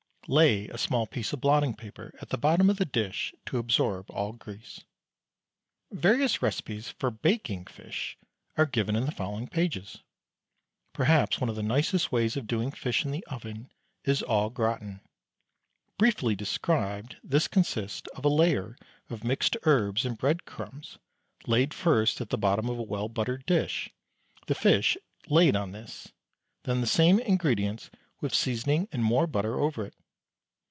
Lay 0.27 0.67
a 0.69 0.77
small 0.77 1.07
piece 1.07 1.33
of 1.33 1.41
blotting 1.41 1.73
paper 1.75 2.13
at 2.21 2.29
the 2.29 2.37
bottom 2.37 2.69
of 2.69 2.77
the 2.77 2.85
dish 2.85 3.33
to 3.47 3.57
absorb 3.57 4.09
all 4.11 4.31
grease. 4.33 4.81
Various 5.91 6.41
recipes 6.43 6.87
for 6.89 7.09
baking 7.11 7.65
fish 7.65 8.17
are 8.55 8.65
given 8.67 8.95
in 8.95 9.05
the 9.05 9.11
following 9.11 9.47
pages. 9.49 10.03
Perhaps 10.93 11.41
one 11.41 11.49
of 11.49 11.55
the 11.57 11.63
nicest 11.63 12.11
ways 12.13 12.37
of 12.37 12.47
doing 12.47 12.71
fish 12.71 13.03
in 13.03 13.11
the 13.11 13.25
oven 13.25 13.71
is 14.05 14.23
au 14.27 14.47
gratin. 14.49 15.01
Briefly 15.97 16.35
described, 16.35 17.17
this 17.23 17.49
consists 17.49 18.07
of 18.15 18.23
a 18.23 18.29
layer 18.29 18.77
of 19.09 19.25
mixed 19.25 19.57
herbs 19.63 20.05
and 20.05 20.17
breadcrumbs 20.19 20.97
laid 21.45 21.73
first 21.73 22.21
at 22.21 22.29
the 22.29 22.37
bottom 22.37 22.69
of 22.69 22.77
a 22.79 22.83
well 22.83 23.09
buttered 23.09 23.45
dish, 23.47 23.89
the 24.47 24.55
fish 24.55 24.95
laid 25.27 25.55
on 25.57 25.71
this, 25.73 26.13
then 26.63 26.79
the 26.79 26.87
same 26.87 27.19
ingredients 27.19 27.89
with 28.21 28.33
seasoning 28.35 28.87
and 28.93 29.03
more 29.03 29.27
butter 29.27 29.59
over 29.59 29.83
it. 29.85 29.95